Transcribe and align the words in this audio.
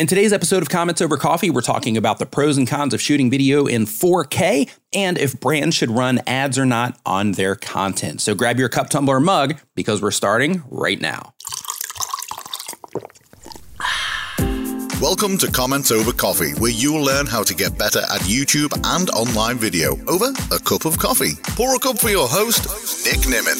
In 0.00 0.06
today's 0.06 0.32
episode 0.32 0.62
of 0.62 0.70
Comments 0.70 0.98
Over 1.02 1.18
Coffee, 1.18 1.50
we're 1.50 1.60
talking 1.60 1.98
about 1.98 2.18
the 2.18 2.24
pros 2.24 2.56
and 2.56 2.66
cons 2.66 2.94
of 2.94 3.02
shooting 3.02 3.28
video 3.28 3.66
in 3.66 3.84
4K 3.84 4.70
and 4.94 5.18
if 5.18 5.38
brands 5.38 5.76
should 5.76 5.90
run 5.90 6.22
ads 6.26 6.58
or 6.58 6.64
not 6.64 6.98
on 7.04 7.32
their 7.32 7.54
content. 7.54 8.22
So 8.22 8.34
grab 8.34 8.58
your 8.58 8.70
cup, 8.70 8.88
tumbler, 8.88 9.20
mug 9.20 9.58
because 9.74 10.00
we're 10.00 10.10
starting 10.10 10.62
right 10.70 10.98
now. 10.98 11.34
Welcome 15.02 15.36
to 15.36 15.50
Comments 15.52 15.90
Over 15.90 16.12
Coffee, 16.14 16.52
where 16.52 16.70
you'll 16.70 17.04
learn 17.04 17.26
how 17.26 17.42
to 17.42 17.54
get 17.54 17.76
better 17.76 18.00
at 18.00 18.22
YouTube 18.22 18.72
and 18.82 19.10
online 19.10 19.58
video 19.58 19.98
over 20.08 20.32
a 20.50 20.58
cup 20.60 20.86
of 20.86 20.98
coffee. 20.98 21.32
Pour 21.48 21.76
a 21.76 21.78
cup 21.78 21.98
for 21.98 22.08
your 22.08 22.26
host, 22.26 23.04
Nick 23.04 23.20
Nimmin. 23.26 23.58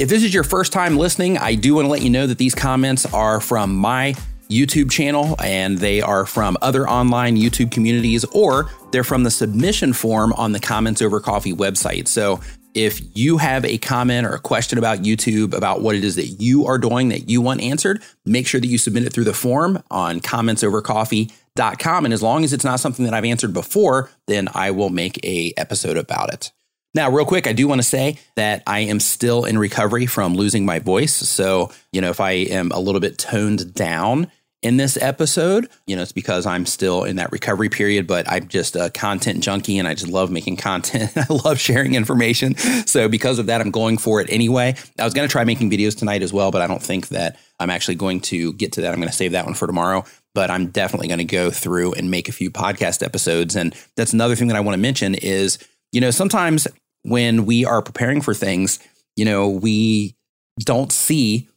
If 0.00 0.08
this 0.08 0.24
is 0.24 0.34
your 0.34 0.42
first 0.42 0.72
time 0.72 0.96
listening, 0.96 1.38
I 1.38 1.54
do 1.54 1.76
want 1.76 1.84
to 1.84 1.90
let 1.90 2.02
you 2.02 2.10
know 2.10 2.26
that 2.26 2.38
these 2.38 2.56
comments 2.56 3.06
are 3.14 3.40
from 3.40 3.72
my 3.76 4.16
YouTube 4.48 4.90
channel 4.90 5.36
and 5.42 5.78
they 5.78 6.00
are 6.00 6.26
from 6.26 6.56
other 6.62 6.88
online 6.88 7.36
YouTube 7.36 7.70
communities 7.70 8.24
or 8.26 8.70
they're 8.92 9.04
from 9.04 9.24
the 9.24 9.30
submission 9.30 9.92
form 9.92 10.32
on 10.34 10.52
the 10.52 10.60
Comments 10.60 11.00
Over 11.02 11.20
Coffee 11.20 11.52
website. 11.52 12.08
So 12.08 12.40
if 12.74 13.00
you 13.16 13.38
have 13.38 13.64
a 13.64 13.78
comment 13.78 14.26
or 14.26 14.34
a 14.34 14.38
question 14.38 14.78
about 14.78 14.98
YouTube 14.98 15.54
about 15.54 15.80
what 15.80 15.96
it 15.96 16.04
is 16.04 16.16
that 16.16 16.26
you 16.26 16.66
are 16.66 16.76
doing 16.76 17.08
that 17.08 17.28
you 17.28 17.40
want 17.40 17.62
answered, 17.62 18.02
make 18.26 18.46
sure 18.46 18.60
that 18.60 18.66
you 18.66 18.76
submit 18.76 19.04
it 19.04 19.12
through 19.14 19.24
the 19.24 19.32
form 19.32 19.82
on 19.90 20.20
commentsovercoffee.com. 20.20 22.04
And 22.04 22.12
as 22.12 22.22
long 22.22 22.44
as 22.44 22.52
it's 22.52 22.64
not 22.64 22.78
something 22.78 23.06
that 23.06 23.14
I've 23.14 23.24
answered 23.24 23.54
before, 23.54 24.10
then 24.26 24.48
I 24.54 24.72
will 24.72 24.90
make 24.90 25.24
a 25.24 25.54
episode 25.56 25.96
about 25.96 26.34
it. 26.34 26.52
Now, 26.96 27.10
real 27.10 27.26
quick, 27.26 27.46
I 27.46 27.52
do 27.52 27.68
want 27.68 27.78
to 27.80 27.86
say 27.86 28.18
that 28.36 28.62
I 28.66 28.80
am 28.80 29.00
still 29.00 29.44
in 29.44 29.58
recovery 29.58 30.06
from 30.06 30.34
losing 30.34 30.64
my 30.64 30.78
voice. 30.78 31.14
So, 31.14 31.70
you 31.92 32.00
know, 32.00 32.08
if 32.08 32.20
I 32.20 32.32
am 32.32 32.70
a 32.72 32.78
little 32.78 33.02
bit 33.02 33.18
toned 33.18 33.74
down, 33.74 34.30
in 34.62 34.76
this 34.76 34.96
episode. 34.96 35.68
You 35.86 35.96
know, 35.96 36.02
it's 36.02 36.12
because 36.12 36.46
I'm 36.46 36.66
still 36.66 37.04
in 37.04 37.16
that 37.16 37.32
recovery 37.32 37.68
period, 37.68 38.06
but 38.06 38.30
I'm 38.30 38.48
just 38.48 38.76
a 38.76 38.90
content 38.90 39.42
junkie 39.42 39.78
and 39.78 39.86
I 39.86 39.94
just 39.94 40.08
love 40.08 40.30
making 40.30 40.56
content. 40.56 41.12
I 41.16 41.26
love 41.32 41.58
sharing 41.58 41.94
information. 41.94 42.56
So 42.86 43.08
because 43.08 43.38
of 43.38 43.46
that, 43.46 43.60
I'm 43.60 43.70
going 43.70 43.98
for 43.98 44.20
it 44.20 44.28
anyway. 44.30 44.74
I 44.98 45.04
was 45.04 45.14
going 45.14 45.28
to 45.28 45.32
try 45.32 45.44
making 45.44 45.70
videos 45.70 45.96
tonight 45.96 46.22
as 46.22 46.32
well, 46.32 46.50
but 46.50 46.62
I 46.62 46.66
don't 46.66 46.82
think 46.82 47.08
that 47.08 47.38
I'm 47.58 47.70
actually 47.70 47.94
going 47.94 48.20
to 48.22 48.52
get 48.54 48.72
to 48.72 48.82
that. 48.82 48.92
I'm 48.92 49.00
going 49.00 49.08
to 49.08 49.16
save 49.16 49.32
that 49.32 49.44
one 49.44 49.54
for 49.54 49.66
tomorrow. 49.66 50.04
But 50.34 50.50
I'm 50.50 50.66
definitely 50.66 51.08
going 51.08 51.18
to 51.18 51.24
go 51.24 51.50
through 51.50 51.94
and 51.94 52.10
make 52.10 52.28
a 52.28 52.32
few 52.32 52.50
podcast 52.50 53.02
episodes. 53.02 53.56
And 53.56 53.74
that's 53.96 54.12
another 54.12 54.36
thing 54.36 54.48
that 54.48 54.56
I 54.56 54.60
want 54.60 54.74
to 54.74 54.80
mention 54.80 55.14
is, 55.14 55.58
you 55.92 56.00
know, 56.00 56.10
sometimes 56.10 56.68
when 57.04 57.46
we 57.46 57.64
are 57.64 57.80
preparing 57.80 58.20
for 58.20 58.34
things, 58.34 58.78
you 59.16 59.24
know, 59.24 59.48
we 59.48 60.14
don't 60.60 60.92
see 60.92 61.48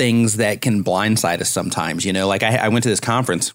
things 0.00 0.38
that 0.38 0.62
can 0.62 0.82
blindside 0.82 1.42
us 1.42 1.50
sometimes. 1.50 2.06
You 2.06 2.14
know, 2.14 2.26
like 2.26 2.42
I, 2.42 2.56
I 2.56 2.68
went 2.68 2.84
to 2.84 2.88
this 2.88 3.00
conference, 3.00 3.50
it 3.50 3.54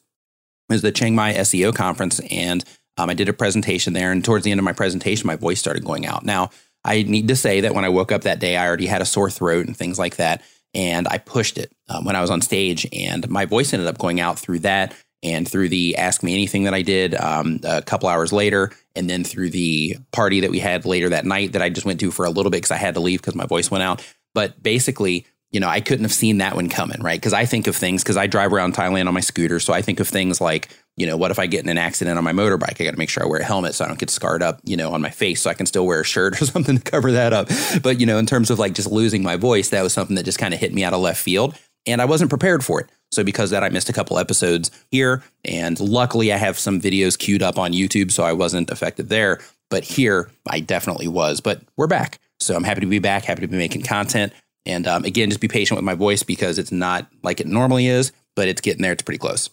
was 0.70 0.84
the 0.84 0.92
Chiang 0.92 1.16
Mai 1.16 1.34
SEO 1.34 1.74
conference, 1.74 2.20
and 2.30 2.64
um, 2.98 3.10
I 3.10 3.16
did 3.16 3.30
a 3.30 3.34
presentation 3.34 3.94
there. 3.94 4.12
And 4.12 4.24
towards 4.24 4.44
the 4.46 4.52
end 4.52 4.60
of 4.60 4.64
my 4.64 4.72
presentation, 4.72 5.26
my 5.26 5.38
voice 5.38 5.60
started 5.60 5.84
going 5.84 6.06
out. 6.06 6.24
Now, 6.24 6.52
I 6.84 7.02
need 7.02 7.30
to 7.30 7.36
say 7.36 7.62
that 7.62 7.74
when 7.74 7.84
I 7.84 7.90
woke 7.90 8.12
up 8.12 8.22
that 8.22 8.38
day, 8.38 8.58
I 8.58 8.68
already 8.68 8.86
had 8.86 9.02
a 9.02 9.06
sore 9.06 9.32
throat 9.32 9.66
and 9.66 9.76
things 9.76 9.98
like 9.98 10.18
that. 10.18 10.44
And 10.76 11.08
I 11.08 11.18
pushed 11.18 11.58
it 11.58 11.72
um, 11.90 12.06
when 12.06 12.16
I 12.16 12.22
was 12.22 12.30
on 12.30 12.42
stage, 12.42 12.88
and 12.94 13.28
my 13.28 13.46
voice 13.46 13.74
ended 13.74 13.88
up 13.88 13.98
going 13.98 14.20
out 14.20 14.38
through 14.38 14.60
that 14.60 14.94
and 15.24 15.50
through 15.50 15.70
the 15.70 15.98
Ask 15.98 16.22
Me 16.22 16.36
Anything 16.36 16.66
that 16.66 16.76
I 16.76 16.84
did 16.84 17.16
um, 17.16 17.60
a 17.64 17.82
couple 17.82 18.08
hours 18.08 18.32
later, 18.32 18.72
and 18.96 19.10
then 19.10 19.24
through 19.24 19.50
the 19.50 19.98
party 20.12 20.42
that 20.42 20.52
we 20.52 20.60
had 20.60 20.86
later 20.86 21.10
that 21.10 21.26
night 21.26 21.54
that 21.54 21.64
I 21.64 21.70
just 21.70 21.88
went 21.88 22.02
to 22.02 22.12
for 22.12 22.26
a 22.26 22.30
little 22.30 22.52
bit 22.52 22.58
because 22.58 22.70
I 22.70 22.78
had 22.78 22.94
to 22.94 23.00
leave 23.00 23.20
because 23.20 23.34
my 23.34 23.48
voice 23.48 23.72
went 23.72 23.84
out. 23.84 24.06
But 24.36 24.62
basically, 24.62 25.26
you 25.56 25.62
know, 25.62 25.70
I 25.70 25.80
couldn't 25.80 26.04
have 26.04 26.12
seen 26.12 26.40
that 26.40 26.54
one 26.54 26.68
coming, 26.68 27.02
right? 27.02 27.18
Because 27.18 27.32
I 27.32 27.46
think 27.46 27.68
of 27.68 27.78
things 27.78 28.04
because 28.04 28.18
I 28.18 28.28
drive 28.28 28.52
around 28.52 28.74
Thailand 28.74 29.08
on 29.08 29.14
my 29.14 29.22
scooter. 29.22 29.62
So 29.62 29.72
I 29.72 29.82
think 29.82 30.02
of 30.02 30.08
things 30.10 30.42
like, 30.42 30.68
you 30.98 31.08
know, 31.08 31.16
what 31.16 31.32
if 31.32 31.40
I 31.40 31.46
get 31.46 31.64
in 31.64 31.70
an 31.70 31.78
accident 31.78 32.18
on 32.18 32.26
my 32.26 32.34
motorbike? 32.34 32.82
I 32.82 32.84
got 32.84 32.92
to 32.92 32.98
make 32.98 33.10
sure 33.10 33.24
I 33.24 33.26
wear 33.26 33.40
a 33.40 33.46
helmet 33.46 33.74
so 33.74 33.86
I 33.86 33.88
don't 33.88 33.98
get 33.98 34.10
scarred 34.10 34.44
up, 34.44 34.60
you 34.66 34.76
know, 34.76 34.92
on 34.92 35.00
my 35.00 35.12
face 35.12 35.44
so 35.44 35.50
I 35.50 35.54
can 35.54 35.66
still 35.66 35.86
wear 35.86 36.02
a 36.02 36.04
shirt 36.04 36.42
or 36.42 36.46
something 36.46 36.78
to 36.78 36.84
cover 36.84 37.14
that 37.14 37.32
up. 37.32 37.48
But, 37.82 38.02
you 38.02 38.06
know, 38.06 38.18
in 38.18 38.26
terms 38.26 38.52
of 38.52 38.60
like 38.60 38.74
just 38.74 38.92
losing 38.92 39.24
my 39.24 39.38
voice, 39.38 39.70
that 39.70 39.82
was 39.82 39.94
something 39.94 40.18
that 40.18 40.26
just 40.26 40.40
kind 40.40 40.54
of 40.54 40.60
hit 40.60 40.74
me 40.74 40.84
out 40.84 40.92
of 40.92 41.00
left 41.00 41.22
field. 41.22 41.58
And 41.86 42.02
I 42.02 42.06
wasn't 42.06 42.30
prepared 42.30 42.66
for 42.66 42.82
it. 42.82 42.90
So 43.14 43.24
because 43.24 43.52
that, 43.52 43.64
I 43.64 43.70
missed 43.70 43.88
a 43.88 43.94
couple 43.94 44.20
episodes 44.20 44.72
here. 44.92 45.24
And 45.46 45.80
luckily, 45.80 46.34
I 46.34 46.38
have 46.38 46.60
some 46.60 46.82
videos 46.82 47.18
queued 47.18 47.42
up 47.42 47.58
on 47.58 47.72
YouTube, 47.72 48.12
so 48.12 48.26
I 48.26 48.34
wasn't 48.34 48.72
affected 48.72 49.08
there. 49.08 49.40
But 49.70 49.86
here, 49.86 50.30
I 50.50 50.60
definitely 50.60 51.08
was. 51.08 51.40
But 51.40 51.62
we're 51.78 51.88
back. 51.88 52.20
So 52.42 52.56
I'm 52.56 52.66
happy 52.66 52.82
to 52.82 52.88
be 52.88 53.00
back, 53.00 53.24
happy 53.24 53.42
to 53.42 53.48
be 53.48 53.58
making 53.58 53.84
content. 53.84 54.34
And 54.66 54.88
um, 54.88 55.04
again, 55.06 55.30
just 55.30 55.42
be 55.42 55.48
patient 55.48 55.78
with 55.78 55.86
my 55.86 55.96
voice 55.96 56.24
because 56.24 56.58
it's 56.58 56.72
not 56.72 57.08
like 57.24 57.40
it 57.40 57.48
normally 57.48 57.88
is, 57.88 58.12
but 58.36 58.48
it's 58.48 58.62
getting 58.62 58.82
there. 58.82 58.92
It's 58.92 59.04
pretty 59.04 59.20
close. 59.20 59.50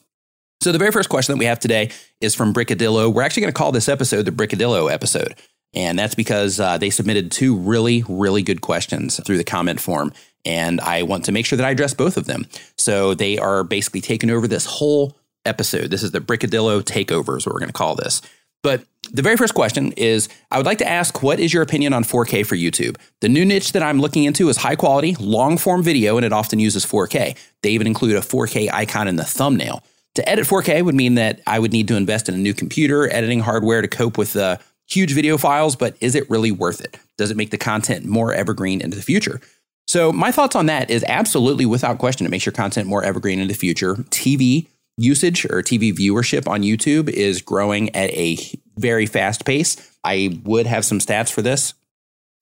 So 0.63 0.71
the 0.71 0.79
very 0.79 0.93
first 0.93 1.09
question 1.09 1.33
that 1.33 1.39
we 1.39 1.47
have 1.47 1.59
today 1.59 1.91
is 2.21 2.35
from 2.35 2.55
Brickadillo. 2.55 3.13
We're 3.13 3.23
actually 3.23 3.43
going 3.43 3.53
to 3.53 3.59
call 3.59 3.73
this 3.73 3.89
episode 3.89 4.25
the 4.25 4.31
Brickadillo 4.31 4.91
episode. 4.93 5.35
And 5.75 5.99
that's 5.99 6.15
because 6.15 6.61
uh, 6.61 6.79
they 6.79 6.91
submitted 6.91 7.33
two 7.33 7.57
really, 7.57 8.05
really 8.09 8.43
good 8.43 8.61
questions 8.61 9.21
through 9.25 9.39
the 9.39 9.45
comment 9.45 9.81
form. 9.81 10.13
And 10.45 10.81
I 10.81 11.03
want 11.03 11.25
to 11.27 11.33
make 11.33 11.47
sure 11.47 11.57
that 11.57 11.67
I 11.67 11.71
address 11.71 11.95
both 11.95 12.17
of 12.17 12.27
them. 12.27 12.47
So 12.77 13.15
they 13.15 13.39
are 13.39 13.65
basically 13.65 14.01
taking 14.01 14.31
over 14.31 14.47
this 14.47 14.67
whole 14.67 15.17
episode. 15.45 15.91
This 15.91 16.03
is 16.03 16.11
the 16.11 16.21
Brickadillo 16.21 16.83
takeover, 16.83 17.37
is 17.37 17.47
what 17.47 17.55
we're 17.55 17.61
going 17.61 17.69
to 17.69 17.73
call 17.73 17.95
this. 17.95 18.23
But 18.63 18.85
the 19.11 19.23
very 19.23 19.37
first 19.37 19.55
question 19.55 19.93
is 19.93 20.29
I 20.51 20.57
would 20.57 20.67
like 20.67 20.79
to 20.79 20.89
ask 20.89 21.23
what 21.23 21.41
is 21.41 21.53
your 21.53 21.63
opinion 21.63 21.93
on 21.93 22.05
4K 22.05 22.47
for 22.47 22.57
YouTube? 22.57 22.97
The 23.21 23.29
new 23.29 23.45
niche 23.45 23.73
that 23.73 23.83
I'm 23.83 24.01
looking 24.01 24.25
into 24.25 24.49
is 24.49 24.57
high 24.57 24.77
quality, 24.77 25.17
long 25.19 25.59
form 25.59 25.83
video, 25.83 26.17
and 26.17 26.25
it 26.25 26.33
often 26.33 26.59
uses 26.59 26.87
4K. 26.87 27.37
They 27.63 27.71
even 27.71 27.87
include 27.87 28.17
a 28.17 28.21
4K 28.21 28.73
icon 28.73 29.09
in 29.09 29.17
the 29.17 29.25
thumbnail. 29.25 29.83
To 30.15 30.29
edit 30.29 30.47
4K 30.47 30.85
would 30.85 30.95
mean 30.95 31.15
that 31.15 31.41
I 31.47 31.59
would 31.59 31.73
need 31.73 31.89
to 31.89 31.97
invest 31.97 32.29
in 32.29 32.35
a 32.35 32.39
new 32.39 32.55
computer, 32.55 33.11
editing 33.13 33.41
hardware 33.41 33.83
to 33.83 33.89
cope 33.89 34.19
with 34.19 34.35
the 34.35 34.61
huge 34.87 35.13
video 35.13 35.39
files, 35.39 35.75
but 35.75 35.97
is 36.01 36.15
it 36.15 36.29
really 36.29 36.53
worth 36.53 36.81
it? 36.81 36.99
Does 37.17 37.31
it 37.31 37.37
make 37.37 37.51
the 37.51 37.59
content 37.59 38.05
more 38.05 38.33
evergreen 38.33 38.81
into 38.81 38.97
the 38.97 39.03
future? 39.03 39.41
So, 39.87 40.13
my 40.13 40.31
thoughts 40.31 40.55
on 40.55 40.67
that 40.67 40.91
is 40.91 41.05
absolutely 41.09 41.67
without 41.67 41.99
question, 41.99 42.27
it 42.27 42.31
makes 42.31 42.47
your 42.47 42.53
content 42.53 42.89
more 42.89 43.03
evergreen 43.03 43.41
in 43.41 43.49
the 43.49 43.55
future. 43.55 43.97
TV 44.11 44.69
usage 44.97 45.45
or 45.47 45.63
TV 45.63 45.93
viewership 45.93 46.49
on 46.49 46.63
YouTube 46.63 47.09
is 47.09 47.43
growing 47.43 47.95
at 47.95 48.11
a 48.11 48.37
very 48.77 49.07
fast 49.07 49.45
pace. 49.45 49.77
I 50.05 50.41
would 50.45 50.67
have 50.67 50.85
some 50.85 50.99
stats 50.99 51.31
for 51.33 51.43
this 51.43 51.75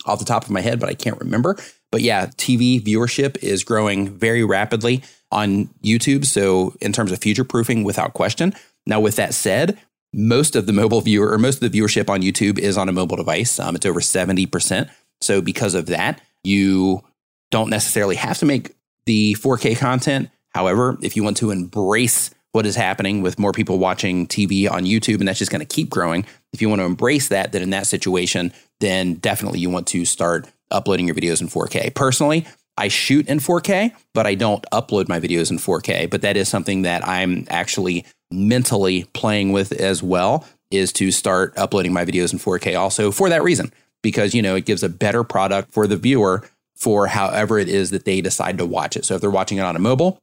off 0.06 0.18
the 0.18 0.24
top 0.24 0.44
of 0.44 0.50
my 0.50 0.60
head, 0.60 0.80
but 0.80 0.88
I 0.88 0.94
can't 0.94 1.18
remember. 1.18 1.56
But 1.90 2.02
yeah, 2.02 2.26
TV 2.26 2.80
viewership 2.80 3.36
is 3.42 3.64
growing 3.64 4.08
very 4.08 4.44
rapidly 4.44 5.02
on 5.30 5.66
YouTube. 5.84 6.24
So, 6.24 6.74
in 6.80 6.92
terms 6.92 7.12
of 7.12 7.18
future 7.20 7.44
proofing, 7.44 7.84
without 7.84 8.14
question. 8.14 8.54
Now, 8.86 9.00
with 9.00 9.16
that 9.16 9.34
said, 9.34 9.78
most 10.12 10.56
of 10.56 10.66
the 10.66 10.72
mobile 10.72 11.00
viewer 11.00 11.30
or 11.30 11.38
most 11.38 11.62
of 11.62 11.70
the 11.70 11.78
viewership 11.78 12.08
on 12.08 12.22
YouTube 12.22 12.58
is 12.58 12.76
on 12.76 12.88
a 12.88 12.92
mobile 12.92 13.16
device. 13.16 13.58
Um, 13.60 13.76
it's 13.76 13.86
over 13.86 14.00
70%. 14.00 14.90
So, 15.20 15.40
because 15.40 15.74
of 15.74 15.86
that, 15.86 16.20
you 16.42 17.02
don't 17.50 17.70
necessarily 17.70 18.16
have 18.16 18.38
to 18.38 18.46
make 18.46 18.74
the 19.06 19.34
4K 19.34 19.76
content. 19.78 20.30
However, 20.50 20.98
if 21.02 21.16
you 21.16 21.22
want 21.22 21.36
to 21.38 21.50
embrace 21.50 22.30
what 22.52 22.66
is 22.66 22.76
happening 22.76 23.22
with 23.22 23.38
more 23.38 23.52
people 23.52 23.78
watching 23.78 24.26
TV 24.26 24.70
on 24.70 24.84
YouTube, 24.84 25.20
and 25.20 25.28
that's 25.28 25.38
just 25.38 25.50
going 25.50 25.60
to 25.60 25.74
keep 25.74 25.90
growing. 25.90 26.26
If 26.52 26.60
you 26.60 26.68
want 26.68 26.80
to 26.80 26.86
embrace 26.86 27.28
that, 27.28 27.52
then 27.52 27.62
in 27.62 27.70
that 27.70 27.86
situation, 27.86 28.52
then 28.80 29.14
definitely 29.14 29.60
you 29.60 29.70
want 29.70 29.86
to 29.88 30.04
start 30.04 30.50
uploading 30.70 31.06
your 31.06 31.14
videos 31.14 31.40
in 31.40 31.48
4K. 31.48 31.94
Personally, 31.94 32.46
I 32.76 32.88
shoot 32.88 33.28
in 33.28 33.38
4K, 33.38 33.92
but 34.14 34.26
I 34.26 34.34
don't 34.34 34.64
upload 34.72 35.08
my 35.08 35.20
videos 35.20 35.50
in 35.50 35.58
4K. 35.58 36.08
But 36.08 36.22
that 36.22 36.36
is 36.36 36.48
something 36.48 36.82
that 36.82 37.06
I'm 37.06 37.46
actually 37.50 38.06
mentally 38.30 39.04
playing 39.12 39.52
with 39.52 39.72
as 39.72 40.02
well 40.02 40.46
is 40.70 40.92
to 40.94 41.10
start 41.10 41.52
uploading 41.56 41.92
my 41.92 42.04
videos 42.04 42.32
in 42.32 42.38
4K 42.38 42.78
also 42.78 43.10
for 43.10 43.28
that 43.28 43.42
reason 43.42 43.72
because 44.02 44.34
you 44.34 44.42
know 44.42 44.54
it 44.54 44.64
gives 44.64 44.84
a 44.84 44.88
better 44.88 45.24
product 45.24 45.72
for 45.72 45.86
the 45.86 45.96
viewer 45.96 46.48
for 46.76 47.08
however 47.08 47.58
it 47.58 47.68
is 47.68 47.90
that 47.90 48.04
they 48.04 48.20
decide 48.20 48.56
to 48.58 48.64
watch 48.64 48.96
it. 48.96 49.04
So 49.04 49.14
if 49.14 49.20
they're 49.20 49.30
watching 49.30 49.58
it 49.58 49.62
on 49.62 49.76
a 49.76 49.80
mobile, 49.80 50.18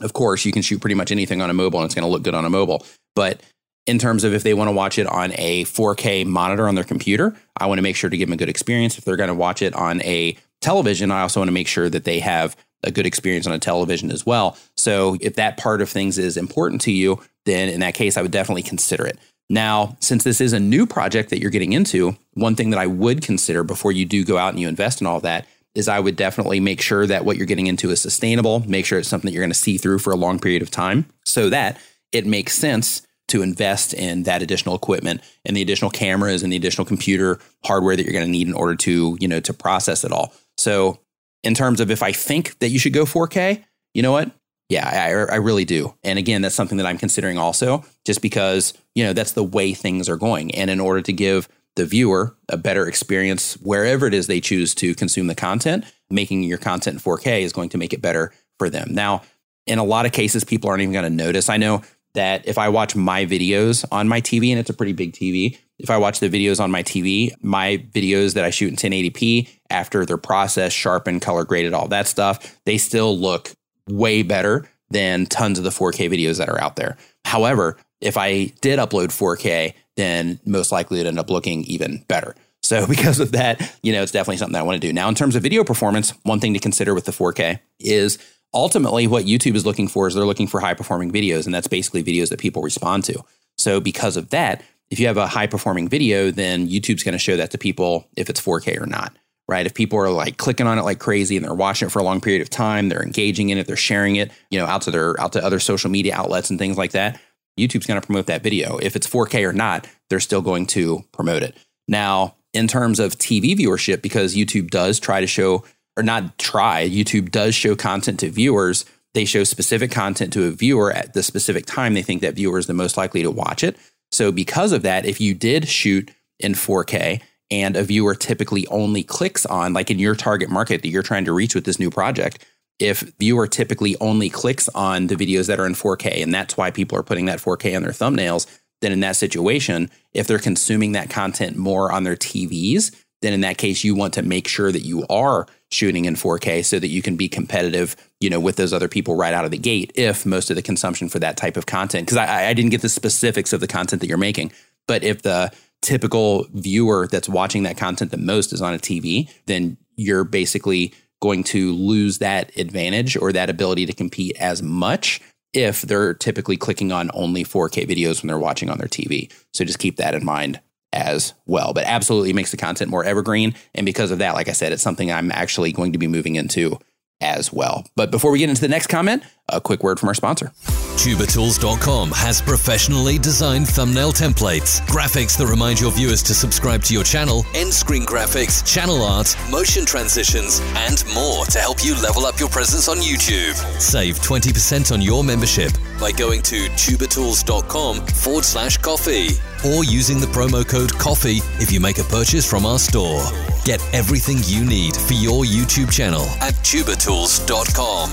of 0.00 0.12
course, 0.12 0.44
you 0.44 0.52
can 0.52 0.62
shoot 0.62 0.80
pretty 0.80 0.94
much 0.94 1.12
anything 1.12 1.40
on 1.40 1.50
a 1.50 1.54
mobile 1.54 1.78
and 1.80 1.86
it's 1.86 1.94
going 1.94 2.04
to 2.04 2.10
look 2.10 2.22
good 2.22 2.34
on 2.34 2.44
a 2.44 2.50
mobile. 2.50 2.84
But 3.14 3.40
in 3.86 3.98
terms 3.98 4.24
of 4.24 4.32
if 4.34 4.42
they 4.42 4.54
want 4.54 4.68
to 4.68 4.72
watch 4.72 4.98
it 4.98 5.06
on 5.06 5.32
a 5.34 5.64
4K 5.64 6.26
monitor 6.26 6.66
on 6.68 6.74
their 6.74 6.84
computer, 6.84 7.36
I 7.56 7.66
want 7.66 7.78
to 7.78 7.82
make 7.82 7.96
sure 7.96 8.10
to 8.10 8.16
give 8.16 8.28
them 8.28 8.34
a 8.34 8.38
good 8.38 8.48
experience. 8.48 8.98
If 8.98 9.04
they're 9.04 9.16
going 9.16 9.28
to 9.28 9.34
watch 9.34 9.62
it 9.62 9.74
on 9.74 10.02
a 10.02 10.36
television, 10.60 11.10
I 11.10 11.20
also 11.20 11.40
want 11.40 11.48
to 11.48 11.52
make 11.52 11.68
sure 11.68 11.88
that 11.90 12.04
they 12.04 12.20
have 12.20 12.56
a 12.82 12.90
good 12.90 13.06
experience 13.06 13.46
on 13.46 13.52
a 13.52 13.58
television 13.58 14.10
as 14.10 14.26
well. 14.26 14.56
So 14.76 15.16
if 15.20 15.36
that 15.36 15.56
part 15.56 15.80
of 15.80 15.88
things 15.88 16.18
is 16.18 16.36
important 16.36 16.80
to 16.82 16.92
you, 16.92 17.20
then 17.44 17.68
in 17.68 17.80
that 17.80 17.94
case, 17.94 18.16
I 18.16 18.22
would 18.22 18.30
definitely 18.30 18.62
consider 18.62 19.06
it. 19.06 19.18
Now, 19.50 19.96
since 20.00 20.24
this 20.24 20.40
is 20.40 20.54
a 20.54 20.60
new 20.60 20.86
project 20.86 21.30
that 21.30 21.40
you're 21.40 21.50
getting 21.50 21.74
into, 21.74 22.16
one 22.32 22.56
thing 22.56 22.70
that 22.70 22.80
I 22.80 22.86
would 22.86 23.22
consider 23.22 23.62
before 23.62 23.92
you 23.92 24.06
do 24.06 24.24
go 24.24 24.38
out 24.38 24.50
and 24.50 24.60
you 24.60 24.68
invest 24.68 25.00
in 25.00 25.06
all 25.06 25.20
that 25.20 25.46
is 25.74 25.88
I 25.88 26.00
would 26.00 26.16
definitely 26.16 26.60
make 26.60 26.80
sure 26.80 27.06
that 27.06 27.24
what 27.24 27.36
you're 27.36 27.46
getting 27.46 27.66
into 27.66 27.90
is 27.90 28.00
sustainable, 28.00 28.60
make 28.68 28.86
sure 28.86 28.98
it's 28.98 29.08
something 29.08 29.28
that 29.28 29.32
you're 29.32 29.42
going 29.42 29.50
to 29.50 29.58
see 29.58 29.76
through 29.76 29.98
for 29.98 30.12
a 30.12 30.16
long 30.16 30.38
period 30.38 30.62
of 30.62 30.70
time 30.70 31.06
so 31.24 31.50
that 31.50 31.80
it 32.12 32.26
makes 32.26 32.54
sense 32.54 33.02
to 33.28 33.42
invest 33.42 33.94
in 33.94 34.24
that 34.24 34.42
additional 34.42 34.74
equipment 34.74 35.20
and 35.44 35.56
the 35.56 35.62
additional 35.62 35.90
cameras 35.90 36.42
and 36.42 36.52
the 36.52 36.56
additional 36.56 36.84
computer 36.84 37.38
hardware 37.64 37.96
that 37.96 38.04
you're 38.04 38.12
going 38.12 38.24
to 38.24 38.30
need 38.30 38.46
in 38.46 38.54
order 38.54 38.76
to, 38.76 39.16
you 39.20 39.26
know, 39.26 39.40
to 39.40 39.52
process 39.52 40.04
it 40.04 40.12
all. 40.12 40.32
So, 40.56 41.00
in 41.42 41.54
terms 41.54 41.80
of 41.80 41.90
if 41.90 42.02
I 42.02 42.12
think 42.12 42.58
that 42.60 42.68
you 42.68 42.78
should 42.78 42.94
go 42.94 43.04
4K, 43.04 43.62
you 43.92 44.02
know 44.02 44.12
what? 44.12 44.30
Yeah, 44.70 44.88
I, 44.88 45.34
I 45.34 45.36
really 45.36 45.66
do. 45.66 45.94
And 46.02 46.18
again, 46.18 46.40
that's 46.40 46.54
something 46.54 46.78
that 46.78 46.86
I'm 46.86 46.96
considering 46.96 47.36
also, 47.36 47.84
just 48.06 48.22
because, 48.22 48.72
you 48.94 49.04
know, 49.04 49.12
that's 49.12 49.32
the 49.32 49.44
way 49.44 49.74
things 49.74 50.08
are 50.08 50.16
going. 50.16 50.54
And 50.54 50.70
in 50.70 50.80
order 50.80 51.02
to 51.02 51.12
give 51.12 51.48
the 51.76 51.84
viewer 51.84 52.36
a 52.48 52.56
better 52.56 52.86
experience 52.86 53.54
wherever 53.54 54.06
it 54.06 54.14
is 54.14 54.26
they 54.26 54.40
choose 54.40 54.74
to 54.76 54.94
consume 54.94 55.26
the 55.26 55.34
content, 55.34 55.84
making 56.10 56.42
your 56.42 56.58
content 56.58 56.94
in 56.94 57.00
4K 57.00 57.42
is 57.42 57.52
going 57.52 57.68
to 57.70 57.78
make 57.78 57.92
it 57.92 58.02
better 58.02 58.32
for 58.58 58.70
them. 58.70 58.88
Now, 58.92 59.22
in 59.66 59.78
a 59.78 59.84
lot 59.84 60.06
of 60.06 60.12
cases, 60.12 60.44
people 60.44 60.70
aren't 60.70 60.82
even 60.82 60.92
going 60.92 61.04
to 61.04 61.10
notice. 61.10 61.48
I 61.48 61.56
know 61.56 61.82
that 62.14 62.46
if 62.46 62.58
I 62.58 62.68
watch 62.68 62.94
my 62.94 63.26
videos 63.26 63.84
on 63.90 64.08
my 64.08 64.20
TV, 64.20 64.50
and 64.50 64.58
it's 64.60 64.70
a 64.70 64.74
pretty 64.74 64.92
big 64.92 65.12
TV, 65.12 65.58
if 65.78 65.90
I 65.90 65.98
watch 65.98 66.20
the 66.20 66.28
videos 66.28 66.60
on 66.60 66.70
my 66.70 66.82
TV, 66.82 67.32
my 67.42 67.78
videos 67.90 68.34
that 68.34 68.44
I 68.44 68.50
shoot 68.50 68.70
in 68.70 68.76
1080p 68.76 69.48
after 69.70 70.06
they're 70.06 70.16
processed, 70.16 70.76
sharpened, 70.76 71.22
color 71.22 71.44
graded, 71.44 71.74
all 71.74 71.88
that 71.88 72.06
stuff, 72.06 72.56
they 72.64 72.78
still 72.78 73.18
look 73.18 73.50
way 73.88 74.22
better 74.22 74.68
than 74.90 75.26
tons 75.26 75.58
of 75.58 75.64
the 75.64 75.70
4K 75.70 76.08
videos 76.08 76.38
that 76.38 76.48
are 76.48 76.60
out 76.60 76.76
there. 76.76 76.96
However, 77.24 77.76
if 78.00 78.16
I 78.16 78.52
did 78.60 78.78
upload 78.78 79.08
4K, 79.08 79.74
then 79.96 80.40
most 80.44 80.72
likely 80.72 81.00
it'd 81.00 81.08
end 81.08 81.18
up 81.18 81.30
looking 81.30 81.64
even 81.64 82.04
better. 82.08 82.34
So 82.62 82.86
because 82.88 83.20
of 83.20 83.32
that, 83.32 83.78
you 83.82 83.92
know, 83.92 84.02
it's 84.02 84.12
definitely 84.12 84.38
something 84.38 84.56
I 84.56 84.62
want 84.62 84.80
to 84.80 84.86
do. 84.86 84.92
Now, 84.92 85.08
in 85.08 85.14
terms 85.14 85.36
of 85.36 85.42
video 85.42 85.64
performance, 85.64 86.10
one 86.22 86.40
thing 86.40 86.54
to 86.54 86.60
consider 86.60 86.94
with 86.94 87.04
the 87.04 87.12
4K 87.12 87.60
is 87.78 88.18
ultimately 88.52 89.06
what 89.06 89.24
YouTube 89.24 89.54
is 89.54 89.66
looking 89.66 89.88
for 89.88 90.06
is 90.06 90.14
they're 90.14 90.24
looking 90.24 90.46
for 90.46 90.60
high 90.60 90.74
performing 90.74 91.10
videos, 91.10 91.44
and 91.44 91.54
that's 91.54 91.66
basically 91.66 92.02
videos 92.02 92.30
that 92.30 92.38
people 92.38 92.62
respond 92.62 93.04
to. 93.04 93.22
So 93.58 93.80
because 93.80 94.16
of 94.16 94.30
that, 94.30 94.62
if 94.90 95.00
you 95.00 95.06
have 95.06 95.16
a 95.16 95.26
high 95.26 95.46
performing 95.46 95.88
video, 95.88 96.30
then 96.30 96.68
YouTube's 96.68 97.02
going 97.02 97.12
to 97.12 97.18
show 97.18 97.36
that 97.36 97.50
to 97.50 97.58
people 97.58 98.08
if 98.16 98.30
it's 98.30 98.40
4K 98.40 98.80
or 98.80 98.86
not, 98.86 99.16
right? 99.48 99.66
If 99.66 99.74
people 99.74 99.98
are 99.98 100.10
like 100.10 100.36
clicking 100.36 100.66
on 100.66 100.78
it 100.78 100.82
like 100.82 100.98
crazy 100.98 101.36
and 101.36 101.44
they're 101.44 101.54
watching 101.54 101.86
it 101.86 101.90
for 101.90 101.98
a 101.98 102.04
long 102.04 102.20
period 102.20 102.42
of 102.42 102.50
time, 102.50 102.88
they're 102.88 103.02
engaging 103.02 103.48
in 103.48 103.58
it, 103.58 103.66
they're 103.66 103.76
sharing 103.76 104.16
it, 104.16 104.30
you 104.50 104.58
know, 104.58 104.66
out 104.66 104.82
to 104.82 104.90
their 104.90 105.20
out 105.20 105.32
to 105.32 105.44
other 105.44 105.58
social 105.58 105.90
media 105.90 106.14
outlets 106.14 106.50
and 106.50 106.58
things 106.58 106.76
like 106.76 106.92
that, 106.92 107.20
YouTube's 107.58 107.86
going 107.86 108.00
to 108.00 108.06
promote 108.06 108.26
that 108.26 108.42
video. 108.42 108.78
If 108.78 108.96
it's 108.96 109.06
4K 109.06 109.48
or 109.48 109.52
not, 109.52 109.86
they're 110.08 110.20
still 110.20 110.42
going 110.42 110.66
to 110.68 111.04
promote 111.12 111.42
it. 111.42 111.56
Now, 111.88 112.36
in 112.52 112.68
terms 112.68 113.00
of 113.00 113.16
TV 113.16 113.56
viewership, 113.56 114.02
because 114.02 114.34
YouTube 114.34 114.70
does 114.70 114.98
try 114.98 115.20
to 115.20 115.26
show 115.26 115.64
or 115.96 116.02
not 116.02 116.38
try, 116.38 116.88
YouTube 116.88 117.30
does 117.30 117.54
show 117.54 117.76
content 117.76 118.20
to 118.20 118.30
viewers. 118.30 118.84
They 119.14 119.24
show 119.24 119.44
specific 119.44 119.90
content 119.90 120.32
to 120.32 120.44
a 120.44 120.50
viewer 120.50 120.92
at 120.92 121.14
the 121.14 121.22
specific 121.22 121.66
time 121.66 121.94
they 121.94 122.02
think 122.02 122.20
that 122.22 122.34
viewer 122.34 122.58
is 122.58 122.66
the 122.66 122.74
most 122.74 122.96
likely 122.96 123.22
to 123.22 123.30
watch 123.30 123.62
it. 123.62 123.76
So, 124.10 124.32
because 124.32 124.72
of 124.72 124.82
that, 124.82 125.04
if 125.04 125.20
you 125.20 125.34
did 125.34 125.68
shoot 125.68 126.10
in 126.40 126.52
4K 126.54 127.20
and 127.50 127.76
a 127.76 127.84
viewer 127.84 128.14
typically 128.14 128.66
only 128.68 129.02
clicks 129.02 129.46
on, 129.46 129.72
like 129.72 129.90
in 129.90 129.98
your 129.98 130.14
target 130.14 130.50
market 130.50 130.82
that 130.82 130.88
you're 130.88 131.02
trying 131.02 131.24
to 131.26 131.32
reach 131.32 131.54
with 131.54 131.64
this 131.64 131.78
new 131.78 131.90
project, 131.90 132.44
if 132.78 133.00
viewer 133.18 133.46
typically 133.46 133.96
only 134.00 134.28
clicks 134.28 134.68
on 134.70 135.06
the 135.06 135.16
videos 135.16 135.46
that 135.46 135.60
are 135.60 135.66
in 135.66 135.74
4K, 135.74 136.22
and 136.22 136.34
that's 136.34 136.56
why 136.56 136.70
people 136.70 136.98
are 136.98 137.02
putting 137.02 137.26
that 137.26 137.38
4K 137.38 137.76
on 137.76 137.82
their 137.82 137.92
thumbnails, 137.92 138.46
then 138.80 138.92
in 138.92 139.00
that 139.00 139.16
situation, 139.16 139.90
if 140.12 140.26
they're 140.26 140.38
consuming 140.38 140.92
that 140.92 141.10
content 141.10 141.56
more 141.56 141.92
on 141.92 142.04
their 142.04 142.16
TVs, 142.16 142.94
then 143.22 143.32
in 143.32 143.40
that 143.40 143.56
case, 143.56 143.84
you 143.84 143.94
want 143.94 144.12
to 144.14 144.22
make 144.22 144.46
sure 144.46 144.70
that 144.70 144.84
you 144.84 145.06
are 145.08 145.46
shooting 145.70 146.04
in 146.04 146.14
4K 146.14 146.64
so 146.64 146.78
that 146.78 146.88
you 146.88 147.00
can 147.00 147.16
be 147.16 147.28
competitive, 147.28 147.96
you 148.20 148.28
know, 148.28 148.38
with 148.38 148.56
those 148.56 148.72
other 148.72 148.88
people 148.88 149.16
right 149.16 149.32
out 149.32 149.46
of 149.46 149.50
the 149.50 149.58
gate. 149.58 149.90
If 149.94 150.26
most 150.26 150.50
of 150.50 150.56
the 150.56 150.62
consumption 150.62 151.08
for 151.08 151.18
that 151.20 151.36
type 151.36 151.56
of 151.56 151.66
content, 151.66 152.06
because 152.06 152.18
I, 152.18 152.48
I 152.48 152.54
didn't 152.54 152.70
get 152.70 152.82
the 152.82 152.88
specifics 152.88 153.52
of 153.52 153.60
the 153.60 153.66
content 153.66 154.00
that 154.00 154.08
you're 154.08 154.18
making, 154.18 154.52
but 154.86 155.02
if 155.02 155.22
the 155.22 155.50
typical 155.80 156.46
viewer 156.52 157.06
that's 157.06 157.28
watching 157.28 157.62
that 157.62 157.76
content 157.76 158.10
the 158.10 158.18
most 158.18 158.52
is 158.52 158.60
on 158.60 158.74
a 158.74 158.78
TV, 158.78 159.30
then 159.46 159.76
you're 159.96 160.24
basically 160.24 160.92
going 161.24 161.42
to 161.42 161.72
lose 161.72 162.18
that 162.18 162.54
advantage 162.58 163.16
or 163.16 163.32
that 163.32 163.48
ability 163.48 163.86
to 163.86 163.94
compete 163.94 164.36
as 164.38 164.62
much 164.62 165.22
if 165.54 165.80
they're 165.80 166.12
typically 166.12 166.58
clicking 166.58 166.92
on 166.92 167.10
only 167.14 167.44
4K 167.44 167.88
videos 167.88 168.20
when 168.20 168.28
they're 168.28 168.38
watching 168.38 168.68
on 168.68 168.76
their 168.76 168.88
TV. 168.88 169.32
So 169.54 169.64
just 169.64 169.78
keep 169.78 169.96
that 169.96 170.14
in 170.14 170.22
mind 170.22 170.60
as 170.92 171.32
well. 171.46 171.72
But 171.72 171.84
absolutely 171.84 172.34
makes 172.34 172.50
the 172.50 172.58
content 172.58 172.90
more 172.90 173.04
evergreen. 173.04 173.54
And 173.74 173.86
because 173.86 174.10
of 174.10 174.18
that, 174.18 174.34
like 174.34 174.50
I 174.50 174.52
said, 174.52 174.72
it's 174.72 174.82
something 174.82 175.10
I'm 175.10 175.32
actually 175.32 175.72
going 175.72 175.94
to 175.94 175.98
be 175.98 176.08
moving 176.08 176.36
into 176.36 176.78
as 177.24 177.52
well. 177.52 177.86
But 177.96 178.10
before 178.10 178.30
we 178.30 178.38
get 178.38 178.50
into 178.50 178.60
the 178.60 178.68
next 178.68 178.88
comment, 178.88 179.22
a 179.48 179.60
quick 179.60 179.82
word 179.82 179.98
from 179.98 180.08
our 180.08 180.14
sponsor. 180.14 180.52
TuberTools.com 180.96 182.12
has 182.12 182.40
professionally 182.40 183.18
designed 183.18 183.68
thumbnail 183.68 184.12
templates, 184.12 184.80
graphics 184.86 185.36
that 185.36 185.46
remind 185.46 185.80
your 185.80 185.90
viewers 185.90 186.22
to 186.22 186.34
subscribe 186.34 186.82
to 186.84 186.94
your 186.94 187.04
channel, 187.04 187.44
end 187.54 187.72
screen 187.72 188.04
graphics, 188.04 188.64
channel 188.64 189.02
art, 189.02 189.36
motion 189.50 189.84
transitions, 189.84 190.60
and 190.76 191.04
more 191.14 191.44
to 191.46 191.58
help 191.58 191.84
you 191.84 191.94
level 192.00 192.24
up 192.24 192.38
your 192.38 192.48
presence 192.48 192.88
on 192.88 192.98
YouTube. 192.98 193.54
Save 193.80 194.20
20% 194.20 194.92
on 194.92 195.02
your 195.02 195.24
membership 195.24 195.72
by 196.00 196.12
going 196.12 196.42
to 196.42 196.68
tubertools.com 196.70 198.06
forward 198.06 198.44
slash 198.44 198.78
coffee 198.78 199.28
or 199.66 199.84
using 199.84 200.20
the 200.20 200.26
promo 200.26 200.66
code 200.66 200.92
coffee 200.92 201.38
if 201.60 201.72
you 201.72 201.80
make 201.80 201.98
a 201.98 202.04
purchase 202.04 202.48
from 202.48 202.64
our 202.64 202.78
store. 202.78 203.22
Get 203.64 203.82
everything 203.94 204.38
you 204.44 204.64
need 204.64 204.94
for 204.94 205.14
your 205.14 205.44
YouTube 205.44 205.90
channel 205.90 206.22
at 206.40 206.52
tubertools.com. 206.62 208.10